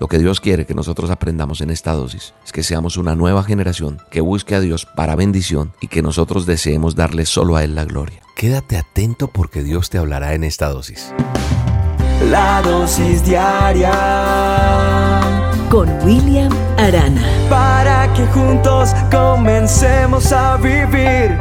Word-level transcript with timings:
Lo 0.00 0.08
que 0.08 0.18
Dios 0.18 0.40
quiere 0.40 0.64
que 0.64 0.74
nosotros 0.74 1.10
aprendamos 1.10 1.60
en 1.60 1.68
esta 1.68 1.92
dosis 1.92 2.32
es 2.42 2.52
que 2.52 2.62
seamos 2.62 2.96
una 2.96 3.14
nueva 3.14 3.44
generación 3.44 3.98
que 4.10 4.22
busque 4.22 4.54
a 4.54 4.60
Dios 4.60 4.86
para 4.86 5.14
bendición 5.14 5.74
y 5.78 5.88
que 5.88 6.00
nosotros 6.00 6.46
deseemos 6.46 6.96
darle 6.96 7.26
solo 7.26 7.56
a 7.56 7.64
Él 7.64 7.74
la 7.74 7.84
gloria. 7.84 8.22
Quédate 8.34 8.78
atento 8.78 9.28
porque 9.28 9.62
Dios 9.62 9.90
te 9.90 9.98
hablará 9.98 10.32
en 10.32 10.42
esta 10.42 10.68
dosis. 10.68 11.12
La 12.30 12.62
dosis 12.62 13.22
diaria 13.26 13.92
con 15.68 15.90
William 16.02 16.50
Arana. 16.78 17.22
Para 17.50 18.10
que 18.14 18.24
juntos 18.28 18.94
comencemos 19.10 20.32
a 20.32 20.56
vivir. 20.56 21.36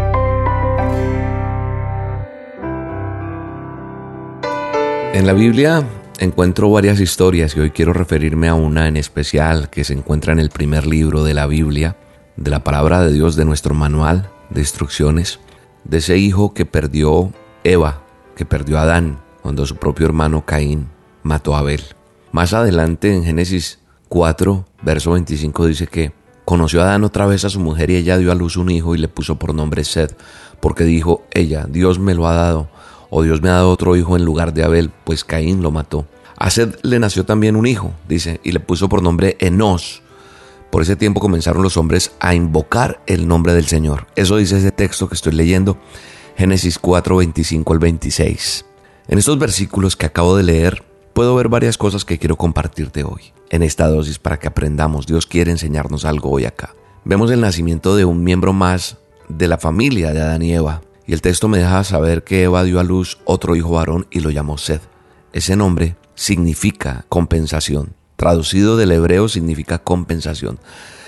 En 5.14 5.26
la 5.26 5.32
Biblia 5.32 5.82
encuentro 6.20 6.70
varias 6.70 6.99
historias 6.99 7.55
y 7.55 7.61
hoy 7.61 7.71
quiero 7.71 7.93
referirme 7.93 8.49
a 8.49 8.54
una 8.54 8.88
en 8.88 8.97
especial 8.97 9.69
que 9.69 9.86
se 9.86 9.93
encuentra 9.93 10.33
en 10.33 10.39
el 10.39 10.50
primer 10.50 10.86
libro 10.86 11.23
de 11.23 11.33
la 11.33 11.47
Biblia, 11.47 11.96
de 12.36 12.51
la 12.51 12.64
palabra 12.64 13.01
de 13.01 13.14
Dios 13.14 13.36
de 13.36 13.46
nuestro 13.46 13.73
manual 13.73 14.29
de 14.50 14.60
instrucciones, 14.60 15.39
de 15.86 15.97
ese 16.00 16.18
hijo 16.18 16.54
que 16.54 16.65
perdió 16.65 17.32
Eva, 17.63 18.01
que 18.36 18.46
perdió 18.46 18.79
Adán, 18.79 19.19
cuando 19.41 19.65
su 19.65 19.77
propio 19.77 20.05
hermano 20.05 20.46
Caín 20.46 20.89
mató 21.24 21.55
a 21.55 21.60
Abel. 21.60 21.83
Más 22.32 22.54
adelante 22.54 23.13
en 23.13 23.24
Génesis 23.24 23.79
4, 24.10 24.65
verso 24.82 25.11
25 25.11 25.68
dice 25.68 25.88
que 25.88 26.11
conoció 26.43 26.82
a 26.82 26.86
Adán 26.86 27.05
otra 27.05 27.27
vez 27.27 27.46
a 27.46 27.49
su 27.49 27.61
mujer 27.61 27.89
y 27.91 27.96
ella 27.96 28.18
dio 28.18 28.32
a 28.32 28.36
luz 28.36 28.57
un 28.57 28.69
hijo 28.69 28.93
y 28.93 28.97
le 28.97 29.07
puso 29.07 29.39
por 29.39 29.54
nombre 29.54 29.86
Sed, 29.86 30.11
porque 30.60 30.83
dijo 30.83 31.24
ella, 31.32 31.65
Dios 31.69 31.97
me 31.97 32.13
lo 32.13 32.27
ha 32.27 32.33
dado 32.33 32.69
o 33.09 33.23
Dios 33.23 33.41
me 33.41 33.49
ha 33.49 33.53
dado 33.53 33.72
otro 33.72 33.95
hijo 33.95 34.16
en 34.16 34.25
lugar 34.25 34.53
de 34.53 34.63
Abel, 34.63 34.91
pues 35.03 35.23
Caín 35.23 35.61
lo 35.61 35.72
mató. 35.72 36.05
A 36.38 36.49
Sed 36.49 36.75
le 36.83 36.99
nació 36.99 37.25
también 37.25 37.55
un 37.55 37.67
hijo, 37.67 37.94
dice, 38.08 38.39
y 38.44 38.52
le 38.52 38.59
puso 38.59 38.88
por 38.88 39.02
nombre 39.02 39.35
Enos. 39.39 40.02
Por 40.72 40.83
ese 40.83 40.95
tiempo 40.95 41.19
comenzaron 41.19 41.63
los 41.63 41.77
hombres 41.77 42.11
a 42.19 42.35
invocar 42.35 43.01
el 43.07 43.27
nombre 43.27 43.53
del 43.53 43.66
Señor. 43.66 44.07
Eso 44.16 44.38
dice 44.38 44.57
ese 44.57 44.71
texto 44.71 45.09
que 45.09 45.16
estoy 45.16 45.33
leyendo, 45.33 45.77
Génesis 46.38 46.79
4, 46.79 47.17
25 47.17 47.73
al 47.73 47.79
26. 47.79 48.66
En 49.07 49.17
estos 49.17 49.39
versículos 49.39 49.95
que 49.95 50.05
acabo 50.05 50.38
de 50.38 50.44
leer, 50.44 50.83
puedo 51.13 51.35
ver 51.35 51.49
varias 51.49 51.77
cosas 51.77 52.05
que 52.05 52.19
quiero 52.19 52.38
compartirte 52.38 53.03
hoy, 53.03 53.33
en 53.49 53.63
esta 53.63 53.88
dosis 53.88 54.19
para 54.19 54.38
que 54.38 54.47
aprendamos. 54.47 55.07
Dios 55.07 55.25
quiere 55.25 55.51
enseñarnos 55.51 56.05
algo 56.05 56.29
hoy 56.29 56.45
acá. 56.45 56.75
Vemos 57.03 57.31
el 57.31 57.41
nacimiento 57.41 57.95
de 57.95 58.05
un 58.05 58.23
miembro 58.23 58.53
más 58.53 58.97
de 59.27 59.47
la 59.47 59.57
familia 59.57 60.13
de 60.13 60.21
Adán 60.21 60.44
y 60.44 60.53
Eva, 60.53 60.81
y 61.09 61.13
el 61.13 61.23
texto 61.23 61.47
me 61.47 61.57
deja 61.57 61.83
saber 61.83 62.23
que 62.23 62.43
Eva 62.43 62.63
dio 62.63 62.79
a 62.79 62.83
luz 62.83 63.17
otro 63.25 63.55
hijo 63.55 63.71
varón 63.71 64.05
y 64.11 64.19
lo 64.19 64.29
llamó 64.29 64.59
Sed. 64.59 64.79
Ese 65.33 65.55
nombre 65.55 65.95
significa 66.13 67.03
compensación. 67.09 67.95
Traducido 68.16 68.77
del 68.77 68.91
hebreo 68.91 69.27
significa 69.27 69.79
compensación. 69.79 70.59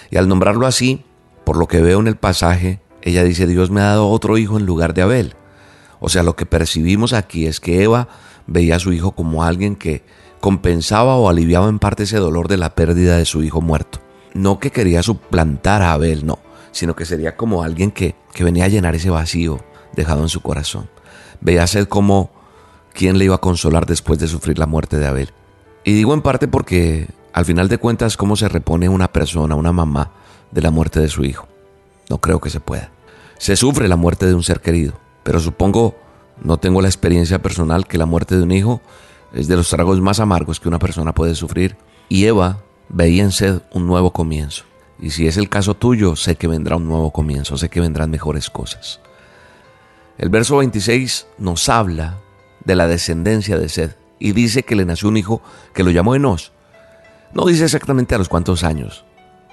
Y 0.10 0.18
al 0.18 0.28
nombrarlo 0.28 0.66
así, 0.66 1.06
por 1.44 1.56
lo 1.56 1.68
que 1.68 1.84
veo 1.84 2.00
en 2.00 2.08
el 2.08 2.16
pasaje, 2.16 2.82
ella 3.04 3.24
dice, 3.24 3.46
Dios 3.46 3.70
me 3.70 3.82
ha 3.82 3.90
dado 3.90 4.10
otro 4.10 4.40
hijo 4.40 4.58
en 4.58 4.66
lugar 4.66 4.96
de 4.96 5.04
Abel. 5.04 5.36
O 6.00 6.10
sea, 6.10 6.24
lo 6.24 6.36
que 6.36 6.48
percibimos 6.48 7.14
aquí 7.14 7.46
es 7.46 7.60
que 7.60 7.84
Eva 7.84 8.08
veía 8.48 8.78
a 8.78 8.80
su 8.80 8.94
hijo 8.94 9.12
como 9.12 9.44
alguien 9.44 9.76
que 9.76 10.04
compensaba 10.40 11.16
o 11.16 11.30
aliviaba 11.30 11.70
en 11.70 11.78
parte 11.78 12.04
ese 12.04 12.18
dolor 12.18 12.48
de 12.48 12.58
la 12.58 12.74
pérdida 12.74 13.18
de 13.18 13.26
su 13.26 13.44
hijo 13.44 13.62
muerto. 13.62 14.00
No 14.34 14.60
que 14.60 14.72
quería 14.72 15.04
suplantar 15.04 15.84
a 15.84 15.94
Abel, 15.94 16.26
no, 16.26 16.40
sino 16.72 16.96
que 16.96 17.06
sería 17.06 17.38
como 17.38 17.62
alguien 17.62 17.92
que, 17.92 18.16
que 18.34 18.44
venía 18.44 18.66
a 18.66 18.70
llenar 18.70 18.96
ese 18.96 19.12
vacío, 19.12 19.64
dejado 19.96 20.22
en 20.22 20.30
su 20.30 20.42
corazón. 20.42 20.90
Veía 21.40 21.64
a 21.64 21.86
como 21.86 22.30
quién 22.94 23.18
le 23.18 23.26
iba 23.26 23.36
a 23.36 23.42
consolar 23.42 23.86
después 23.86 24.20
de 24.20 24.28
sufrir 24.28 24.60
la 24.60 24.68
muerte 24.68 24.98
de 24.98 25.08
Abel. 25.08 25.34
Y 25.84 25.94
digo 25.94 26.14
en 26.14 26.22
parte 26.22 26.48
porque 26.48 27.08
al 27.34 27.46
final 27.46 27.68
de 27.70 27.78
cuentas 27.78 28.18
cómo 28.18 28.36
se 28.36 28.50
repone 28.50 28.90
una 28.90 29.12
persona, 29.12 29.56
una 29.56 29.72
mamá, 29.72 30.12
de 30.52 30.62
la 30.62 30.72
muerte 30.72 31.00
de 31.00 31.08
su 31.08 31.24
hijo. 31.24 31.48
No 32.10 32.20
creo 32.20 32.40
que 32.42 32.50
se 32.50 32.60
pueda. 32.60 32.92
Se 33.38 33.56
sufre 33.56 33.88
la 33.88 33.96
muerte 33.96 34.26
de 34.26 34.36
un 34.36 34.44
ser 34.44 34.60
querido, 34.60 34.94
pero 35.24 35.40
supongo, 35.40 35.96
no 36.44 36.58
tengo 36.58 36.82
la 36.82 36.90
experiencia 36.90 37.42
personal, 37.42 37.88
que 37.88 37.98
la 37.98 38.06
muerte 38.06 38.36
de 38.36 38.44
un 38.44 38.52
hijo 38.52 38.82
es 39.34 39.48
de 39.48 39.56
los 39.56 39.70
tragos 39.70 40.02
más 40.02 40.20
amargos 40.20 40.60
que 40.60 40.68
una 40.68 40.80
persona 40.80 41.14
puede 41.14 41.36
sufrir. 41.36 41.78
Y 42.10 42.26
Eva 42.26 42.60
veía 42.90 43.24
en 43.24 43.32
sed 43.32 43.62
un 43.72 43.88
nuevo 43.88 44.12
comienzo. 44.12 44.66
Y 45.00 45.12
si 45.12 45.26
es 45.26 45.38
el 45.38 45.50
caso 45.50 45.74
tuyo, 45.74 46.16
sé 46.16 46.36
que 46.36 46.48
vendrá 46.48 46.76
un 46.76 46.88
nuevo 46.88 47.12
comienzo, 47.12 47.58
sé 47.58 47.70
que 47.70 47.80
vendrán 47.80 48.12
mejores 48.12 48.50
cosas. 48.50 49.00
El 50.18 50.30
verso 50.30 50.58
26 50.58 51.28
nos 51.38 51.70
habla 51.70 52.18
de 52.64 52.76
la 52.76 52.88
descendencia 52.88 53.58
de 53.58 53.70
Sed 53.70 53.92
y 54.20 54.34
dice 54.34 54.64
que 54.64 54.76
le 54.76 54.86
nació 54.86 55.10
un 55.10 55.18
hijo 55.18 55.42
que 55.74 55.84
lo 55.84 55.92
llamó 55.92 56.16
Enos. 56.16 56.52
No 57.34 57.46
dice 57.46 57.66
exactamente 57.66 58.14
a 58.14 58.18
los 58.18 58.30
cuántos 58.30 58.64
años, 58.64 59.06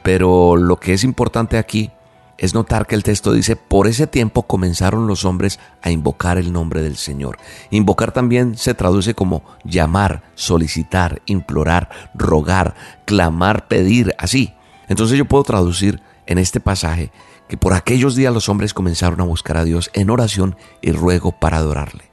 pero 0.02 0.56
lo 0.56 0.76
que 0.76 0.92
es 0.92 1.04
importante 1.04 1.58
aquí 1.58 1.90
es 2.38 2.54
notar 2.54 2.86
que 2.86 2.94
el 2.94 3.02
texto 3.02 3.32
dice, 3.32 3.56
por 3.56 3.88
ese 3.88 4.06
tiempo 4.06 4.44
comenzaron 4.44 5.08
los 5.08 5.24
hombres 5.24 5.58
a 5.82 5.90
invocar 5.90 6.38
el 6.38 6.52
nombre 6.52 6.82
del 6.82 6.96
Señor. 6.96 7.36
Invocar 7.70 8.12
también 8.12 8.56
se 8.56 8.74
traduce 8.74 9.14
como 9.14 9.42
llamar, 9.64 10.22
solicitar, 10.36 11.20
implorar, 11.26 11.90
rogar, 12.14 12.74
clamar, 13.04 13.66
pedir, 13.66 14.14
así. 14.18 14.54
Entonces 14.88 15.18
yo 15.18 15.24
puedo 15.24 15.42
traducir 15.42 16.00
en 16.26 16.38
este 16.38 16.60
pasaje 16.60 17.10
que 17.48 17.56
por 17.56 17.72
aquellos 17.72 18.14
días 18.14 18.32
los 18.32 18.48
hombres 18.48 18.74
comenzaron 18.74 19.20
a 19.20 19.24
buscar 19.24 19.56
a 19.56 19.64
Dios 19.64 19.90
en 19.94 20.10
oración 20.10 20.56
y 20.82 20.92
ruego 20.92 21.32
para 21.32 21.58
adorarle. 21.58 22.04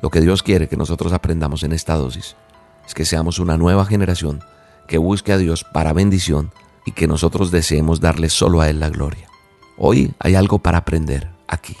Lo 0.00 0.10
que 0.10 0.20
Dios 0.20 0.42
quiere 0.42 0.68
que 0.68 0.76
nosotros 0.76 1.12
aprendamos 1.12 1.62
en 1.62 1.72
esta 1.72 1.94
dosis 1.94 2.36
es 2.86 2.94
que 2.94 3.04
seamos 3.04 3.38
una 3.38 3.56
nueva 3.56 3.86
generación 3.86 4.42
que 4.88 4.98
busque 4.98 5.32
a 5.32 5.38
Dios 5.38 5.64
para 5.64 5.92
bendición 5.92 6.52
y 6.84 6.92
que 6.92 7.06
nosotros 7.06 7.50
deseemos 7.50 8.00
darle 8.00 8.28
solo 8.28 8.60
a 8.60 8.68
Él 8.68 8.80
la 8.80 8.90
gloria. 8.90 9.28
Hoy 9.78 10.12
hay 10.18 10.34
algo 10.34 10.58
para 10.58 10.78
aprender 10.78 11.30
aquí 11.46 11.76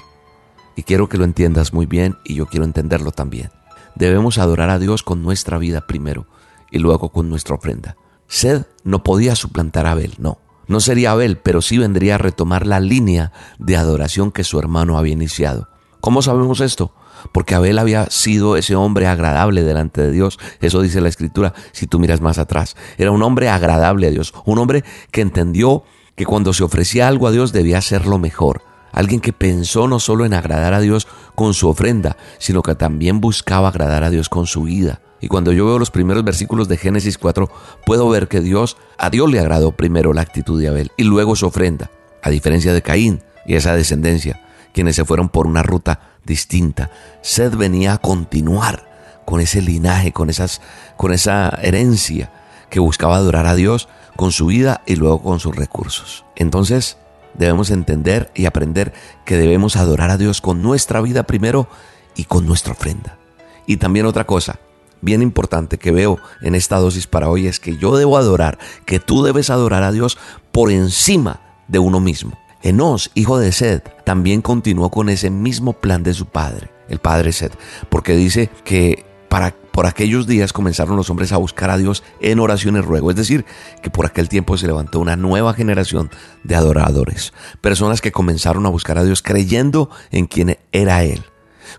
y 0.76 0.84
quiero 0.84 1.08
que 1.08 1.18
lo 1.18 1.24
entiendas 1.24 1.72
muy 1.72 1.86
bien 1.86 2.16
y 2.24 2.34
yo 2.34 2.46
quiero 2.46 2.64
entenderlo 2.64 3.10
también. 3.10 3.50
Debemos 3.94 4.38
adorar 4.38 4.70
a 4.70 4.78
Dios 4.78 5.02
con 5.02 5.22
nuestra 5.22 5.58
vida 5.58 5.86
primero 5.86 6.26
y 6.70 6.78
luego 6.78 7.10
con 7.10 7.28
nuestra 7.28 7.56
ofrenda. 7.56 7.96
Sed 8.26 8.66
no 8.84 9.02
podía 9.02 9.36
suplantar 9.36 9.86
a 9.86 9.92
Abel, 9.92 10.14
no. 10.18 10.38
No 10.68 10.80
sería 10.80 11.12
Abel, 11.12 11.38
pero 11.38 11.62
sí 11.62 11.78
vendría 11.78 12.16
a 12.16 12.18
retomar 12.18 12.66
la 12.66 12.80
línea 12.80 13.32
de 13.58 13.76
adoración 13.76 14.30
que 14.32 14.44
su 14.44 14.58
hermano 14.58 14.98
había 14.98 15.12
iniciado. 15.12 15.68
¿Cómo 16.00 16.22
sabemos 16.22 16.60
esto? 16.60 16.94
Porque 17.32 17.54
Abel 17.54 17.78
había 17.78 18.06
sido 18.10 18.56
ese 18.56 18.74
hombre 18.74 19.06
agradable 19.06 19.62
delante 19.62 20.02
de 20.02 20.10
Dios. 20.10 20.38
Eso 20.60 20.80
dice 20.80 21.00
la 21.00 21.08
escritura 21.08 21.54
si 21.72 21.86
tú 21.86 21.98
miras 21.98 22.20
más 22.20 22.38
atrás. 22.38 22.76
Era 22.98 23.10
un 23.10 23.22
hombre 23.22 23.48
agradable 23.48 24.08
a 24.08 24.10
Dios. 24.10 24.34
Un 24.44 24.58
hombre 24.58 24.84
que 25.10 25.20
entendió 25.20 25.84
que 26.16 26.26
cuando 26.26 26.52
se 26.52 26.64
ofrecía 26.64 27.08
algo 27.08 27.26
a 27.26 27.30
Dios 27.30 27.52
debía 27.52 27.78
hacerlo 27.78 28.18
mejor. 28.18 28.62
Alguien 28.92 29.20
que 29.20 29.32
pensó 29.32 29.88
no 29.88 30.00
solo 30.00 30.26
en 30.26 30.34
agradar 30.34 30.74
a 30.74 30.80
Dios 30.80 31.08
con 31.34 31.54
su 31.54 31.68
ofrenda, 31.68 32.16
sino 32.38 32.62
que 32.62 32.74
también 32.74 33.20
buscaba 33.20 33.68
agradar 33.68 34.04
a 34.04 34.10
Dios 34.10 34.28
con 34.28 34.46
su 34.46 34.64
vida. 34.64 35.00
Y 35.22 35.28
cuando 35.28 35.52
yo 35.52 35.64
veo 35.64 35.78
los 35.78 35.92
primeros 35.92 36.24
versículos 36.24 36.66
de 36.68 36.76
Génesis 36.76 37.16
4, 37.16 37.48
puedo 37.86 38.08
ver 38.08 38.26
que 38.26 38.40
Dios, 38.40 38.76
a 38.98 39.08
Dios 39.08 39.30
le 39.30 39.38
agradó 39.38 39.70
primero 39.70 40.12
la 40.12 40.20
actitud 40.20 40.60
de 40.60 40.66
Abel 40.66 40.90
y 40.96 41.04
luego 41.04 41.36
su 41.36 41.46
ofrenda, 41.46 41.90
a 42.22 42.28
diferencia 42.28 42.74
de 42.74 42.82
Caín 42.82 43.22
y 43.46 43.54
esa 43.54 43.76
descendencia, 43.76 44.44
quienes 44.74 44.96
se 44.96 45.04
fueron 45.04 45.28
por 45.28 45.46
una 45.46 45.62
ruta 45.62 46.00
distinta. 46.26 46.90
Sed 47.22 47.54
venía 47.54 47.92
a 47.92 47.98
continuar 47.98 49.22
con 49.24 49.40
ese 49.40 49.62
linaje, 49.62 50.12
con, 50.12 50.28
esas, 50.28 50.60
con 50.96 51.12
esa 51.12 51.50
herencia 51.62 52.32
que 52.68 52.80
buscaba 52.80 53.14
adorar 53.14 53.46
a 53.46 53.54
Dios 53.54 53.88
con 54.16 54.32
su 54.32 54.46
vida 54.46 54.82
y 54.86 54.96
luego 54.96 55.22
con 55.22 55.38
sus 55.38 55.54
recursos. 55.54 56.24
Entonces, 56.34 56.96
debemos 57.34 57.70
entender 57.70 58.32
y 58.34 58.46
aprender 58.46 58.92
que 59.24 59.36
debemos 59.36 59.76
adorar 59.76 60.10
a 60.10 60.18
Dios 60.18 60.40
con 60.40 60.62
nuestra 60.62 61.00
vida 61.00 61.22
primero 61.22 61.68
y 62.16 62.24
con 62.24 62.44
nuestra 62.44 62.72
ofrenda. 62.72 63.18
Y 63.68 63.76
también 63.76 64.06
otra 64.06 64.26
cosa, 64.26 64.58
bien 65.02 65.20
importante 65.20 65.78
que 65.78 65.90
veo 65.90 66.18
en 66.40 66.54
esta 66.54 66.78
dosis 66.78 67.06
para 67.06 67.28
hoy 67.28 67.46
es 67.46 67.60
que 67.60 67.76
yo 67.76 67.96
debo 67.96 68.16
adorar, 68.16 68.58
que 68.86 68.98
tú 68.98 69.22
debes 69.22 69.50
adorar 69.50 69.82
a 69.82 69.92
Dios 69.92 70.16
por 70.50 70.70
encima 70.70 71.40
de 71.68 71.78
uno 71.78 72.00
mismo. 72.00 72.38
Enos, 72.62 73.10
hijo 73.14 73.38
de 73.38 73.52
Sed, 73.52 73.82
también 74.04 74.40
continuó 74.40 74.90
con 74.90 75.08
ese 75.08 75.30
mismo 75.30 75.74
plan 75.74 76.02
de 76.02 76.14
su 76.14 76.26
padre, 76.26 76.70
el 76.88 77.00
padre 77.00 77.32
Sed, 77.32 77.50
porque 77.90 78.14
dice 78.14 78.50
que 78.64 79.04
para, 79.28 79.50
por 79.72 79.86
aquellos 79.86 80.26
días 80.26 80.52
comenzaron 80.52 80.96
los 80.96 81.10
hombres 81.10 81.32
a 81.32 81.38
buscar 81.38 81.70
a 81.70 81.78
Dios 81.78 82.04
en 82.20 82.38
oración 82.38 82.76
y 82.76 82.80
ruego. 82.80 83.10
Es 83.10 83.16
decir, 83.16 83.44
que 83.82 83.90
por 83.90 84.06
aquel 84.06 84.28
tiempo 84.28 84.56
se 84.56 84.66
levantó 84.66 85.00
una 85.00 85.16
nueva 85.16 85.54
generación 85.54 86.10
de 86.44 86.54
adoradores, 86.54 87.32
personas 87.60 88.00
que 88.00 88.12
comenzaron 88.12 88.64
a 88.66 88.70
buscar 88.70 88.98
a 88.98 89.04
Dios 89.04 89.22
creyendo 89.22 89.90
en 90.10 90.26
quien 90.26 90.58
era 90.70 91.02
Él 91.02 91.24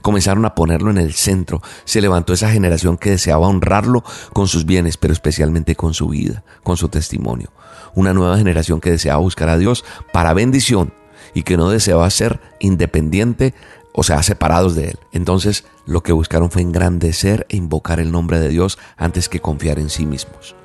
comenzaron 0.02 0.46
a 0.46 0.56
ponerlo 0.56 0.92
en 0.92 0.98
el 0.98 1.14
centro. 1.14 1.62
Se 1.86 2.02
levantó 2.02 2.34
esa 2.34 2.52
generación 2.52 2.98
que 2.98 3.12
deseaba 3.12 3.48
honrarlo 3.48 4.04
con 4.34 4.48
sus 4.48 4.66
bienes, 4.66 4.98
pero 4.98 5.14
especialmente 5.14 5.76
con 5.76 5.94
su 5.94 6.08
vida, 6.10 6.44
con 6.64 6.78
su 6.78 6.90
testimonio. 6.90 7.52
Una 7.96 8.14
nueva 8.14 8.38
generación 8.38 8.82
que 8.82 8.92
deseaba 8.92 9.20
buscar 9.20 9.50
a 9.50 9.58
Dios 9.58 9.86
para 10.12 10.34
bendición 10.34 10.94
y 11.34 11.44
que 11.44 11.58
no 11.58 11.70
deseaba 11.70 12.10
ser 12.10 12.40
independiente, 12.60 13.54
o 13.94 14.04
sea, 14.04 14.24
separados 14.24 14.76
de 14.76 14.90
Él. 14.90 15.00
Entonces, 15.12 15.66
lo 15.86 16.04
que 16.04 16.14
buscaron 16.14 16.52
fue 16.52 16.62
engrandecer 16.62 17.46
e 17.50 17.58
invocar 17.58 18.00
el 18.00 18.12
nombre 18.12 18.40
de 18.40 18.50
Dios 18.50 18.78
antes 18.98 19.30
que 19.30 19.40
confiar 19.40 19.80
en 19.80 19.90
sí 19.90 20.06
mismos. 20.06 20.56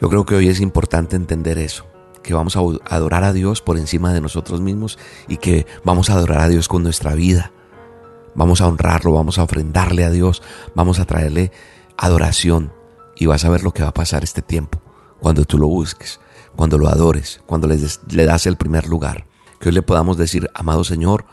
Yo 0.00 0.08
creo 0.08 0.26
que 0.26 0.34
hoy 0.34 0.48
es 0.48 0.60
importante 0.60 1.16
entender 1.16 1.58
eso, 1.58 1.86
que 2.22 2.34
vamos 2.34 2.56
a 2.56 2.60
adorar 2.90 3.24
a 3.24 3.32
Dios 3.32 3.62
por 3.62 3.78
encima 3.78 4.12
de 4.12 4.20
nosotros 4.20 4.60
mismos 4.60 4.98
y 5.26 5.38
que 5.38 5.66
vamos 5.84 6.10
a 6.10 6.14
adorar 6.14 6.40
a 6.40 6.48
Dios 6.48 6.68
con 6.68 6.82
nuestra 6.82 7.14
vida. 7.14 7.52
Vamos 8.36 8.60
a 8.60 8.68
honrarlo, 8.68 9.12
vamos 9.12 9.38
a 9.38 9.42
ofrendarle 9.42 10.04
a 10.04 10.10
Dios, 10.10 10.42
vamos 10.74 11.00
a 11.00 11.06
traerle 11.06 11.52
adoración 11.96 12.70
y 13.16 13.24
vas 13.24 13.46
a 13.46 13.48
ver 13.48 13.62
lo 13.62 13.72
que 13.72 13.82
va 13.82 13.88
a 13.88 13.94
pasar 13.94 14.24
este 14.24 14.42
tiempo 14.42 14.82
cuando 15.20 15.46
tú 15.46 15.56
lo 15.58 15.66
busques, 15.68 16.20
cuando 16.54 16.76
lo 16.76 16.88
adores, 16.88 17.40
cuando 17.46 17.66
le, 17.66 17.78
le 18.10 18.26
das 18.26 18.46
el 18.46 18.56
primer 18.56 18.88
lugar. 18.88 19.26
Que 19.58 19.70
hoy 19.70 19.74
le 19.74 19.80
podamos 19.80 20.18
decir, 20.18 20.50
amado 20.52 20.84
Señor, 20.84 21.24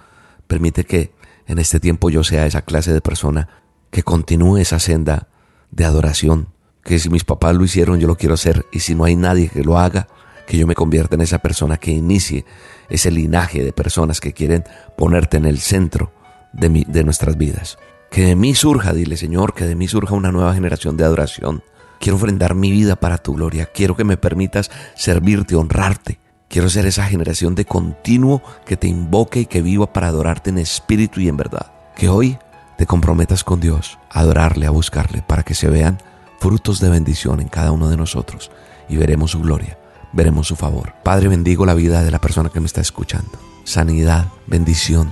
permite 0.47 0.85
que 0.85 1.13
en 1.45 1.59
este 1.59 1.81
tiempo 1.81 2.09
yo 2.09 2.23
sea 2.23 2.45
esa 2.45 2.61
clase 2.61 2.93
de 2.93 3.01
persona 3.01 3.49
que 3.91 4.03
continúe 4.03 4.57
esa 4.57 4.79
senda 4.79 5.27
de 5.71 5.83
adoración, 5.83 6.53
que 6.85 6.99
si 6.99 7.09
mis 7.09 7.25
papás 7.25 7.53
lo 7.53 7.65
hicieron 7.65 7.99
yo 7.99 8.07
lo 8.07 8.15
quiero 8.15 8.35
hacer 8.35 8.65
y 8.71 8.79
si 8.79 8.95
no 8.95 9.03
hay 9.03 9.17
nadie 9.17 9.49
que 9.49 9.63
lo 9.63 9.77
haga, 9.77 10.07
que 10.47 10.57
yo 10.57 10.67
me 10.67 10.75
convierta 10.75 11.15
en 11.15 11.21
esa 11.21 11.39
persona 11.39 11.77
que 11.77 11.91
inicie 11.91 12.45
ese 12.87 13.11
linaje 13.11 13.61
de 13.61 13.73
personas 13.73 14.21
que 14.21 14.31
quieren 14.31 14.63
ponerte 14.97 15.35
en 15.35 15.45
el 15.45 15.59
centro 15.59 16.13
de, 16.53 16.69
mi, 16.69 16.85
de 16.87 17.03
nuestras 17.03 17.37
vidas. 17.37 17.77
Que 18.09 18.25
de 18.25 18.35
mí 18.35 18.55
surja, 18.55 18.93
dile 18.93 19.17
Señor, 19.17 19.53
que 19.53 19.65
de 19.65 19.75
mí 19.75 19.87
surja 19.87 20.15
una 20.15 20.31
nueva 20.31 20.53
generación 20.53 20.95
de 20.97 21.03
adoración. 21.03 21.63
Quiero 21.99 22.17
ofrendar 22.17 22.55
mi 22.55 22.71
vida 22.71 22.95
para 22.95 23.17
tu 23.17 23.33
gloria. 23.33 23.65
Quiero 23.65 23.95
que 23.95 24.03
me 24.03 24.17
permitas 24.17 24.71
servirte, 24.95 25.55
honrarte. 25.55 26.19
Quiero 26.49 26.69
ser 26.69 26.85
esa 26.85 27.05
generación 27.05 27.55
de 27.55 27.65
continuo 27.65 28.43
que 28.65 28.77
te 28.77 28.87
invoque 28.87 29.41
y 29.41 29.45
que 29.45 29.61
viva 29.61 29.91
para 29.91 30.07
adorarte 30.07 30.51
en 30.51 30.59
espíritu 30.59 31.19
y 31.19 31.27
en 31.27 31.37
verdad. 31.37 31.71
Que 31.95 32.09
hoy 32.09 32.37
te 32.77 32.85
comprometas 32.85 33.43
con 33.43 33.59
Dios 33.59 33.97
a 34.09 34.19
adorarle, 34.19 34.67
a 34.67 34.71
buscarle, 34.71 35.23
para 35.25 35.43
que 35.43 35.55
se 35.55 35.69
vean 35.69 35.97
frutos 36.39 36.79
de 36.79 36.89
bendición 36.89 37.39
en 37.39 37.47
cada 37.47 37.71
uno 37.71 37.89
de 37.89 37.97
nosotros 37.97 38.51
y 38.89 38.97
veremos 38.97 39.31
su 39.31 39.39
gloria, 39.39 39.79
veremos 40.11 40.47
su 40.47 40.55
favor. 40.55 40.93
Padre, 41.03 41.29
bendigo 41.29 41.65
la 41.65 41.73
vida 41.73 42.03
de 42.03 42.11
la 42.11 42.19
persona 42.19 42.49
que 42.49 42.59
me 42.59 42.67
está 42.67 42.81
escuchando. 42.81 43.31
Sanidad, 43.63 44.27
bendición, 44.45 45.09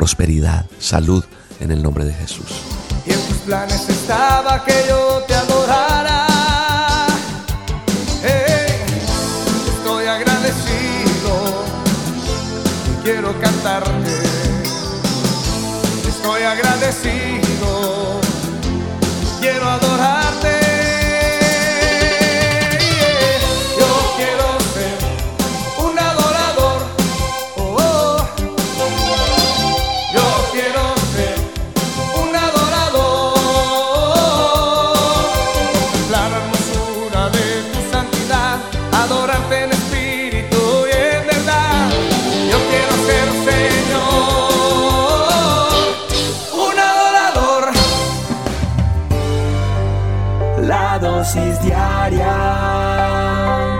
prosperidad, 0.00 0.64
salud 0.78 1.22
en 1.60 1.70
el 1.72 1.82
nombre 1.82 2.06
de 2.06 2.14
Jesús. 2.14 2.62
Y 3.04 3.12
en 3.12 3.20
tus 3.28 3.36
planes 3.44 3.86
estaba 3.86 4.64
que 4.64 4.72
yo 4.88 5.22
te 5.28 5.34
adorara. 5.34 6.26
estoy 9.76 10.06
agradecido, 10.06 11.32
quiero 13.04 13.38
cantarte. 13.42 14.16
Estoy 16.08 16.42
agradecido, 16.44 18.20
quiero 19.42 19.68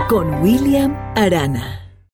con 0.07 0.41
William 0.41 0.95
Arana. 1.15 1.80